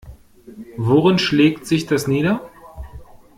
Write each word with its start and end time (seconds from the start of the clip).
Worin 0.77 1.19
schlägt 1.19 1.67
sich 1.67 1.85
das 1.85 2.07
nieder? 2.07 2.49